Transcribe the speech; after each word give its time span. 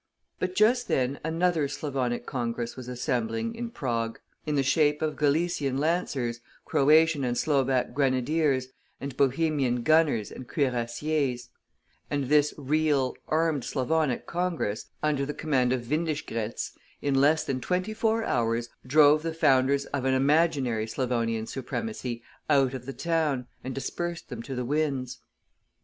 But 0.39 0.55
just 0.55 0.87
then 0.87 1.19
another 1.23 1.67
Slavonic 1.67 2.25
Congress 2.25 2.75
was 2.75 2.87
assembling 2.87 3.53
in 3.53 3.69
Prague, 3.69 4.19
in 4.47 4.55
the 4.55 4.63
shape 4.63 4.99
of 4.99 5.15
Galician 5.15 5.77
lancers, 5.77 6.39
Croatian 6.65 7.23
and 7.23 7.37
Slovak 7.37 7.93
grenadiers, 7.93 8.69
and 8.99 9.15
Bohemian 9.15 9.83
gunners 9.83 10.31
and 10.31 10.47
cuirassiers; 10.47 11.49
and 12.09 12.29
this 12.29 12.51
real, 12.57 13.15
armed 13.27 13.63
Slavonic 13.63 14.25
Congress, 14.25 14.87
under 15.03 15.23
the 15.23 15.35
command 15.35 15.71
of 15.71 15.85
Windischgrätz, 15.87 16.71
in 17.03 17.13
less 17.13 17.43
than 17.43 17.61
twenty 17.61 17.93
four 17.93 18.23
hours 18.23 18.69
drove 18.83 19.21
the 19.21 19.35
founders 19.35 19.85
of 19.93 20.03
an 20.05 20.15
imaginary 20.15 20.87
Slavonian 20.87 21.45
supremacy 21.45 22.23
out 22.49 22.73
of 22.73 22.87
the 22.87 22.93
town, 22.93 23.45
and 23.63 23.75
dispersed 23.75 24.29
them 24.29 24.41
to 24.41 24.55
the 24.55 24.65
winds. 24.65 25.19